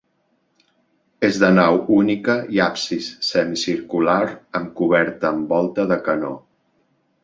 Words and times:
És 1.29 1.37
de 1.43 1.49
nau 1.57 1.77
única 1.99 2.39
i 2.57 2.63
absis 2.69 3.11
semicircular 3.31 4.19
amb 4.31 4.77
coberta 4.83 5.35
amb 5.35 5.51
volta 5.59 5.91
de 5.95 6.05
canó. 6.13 6.39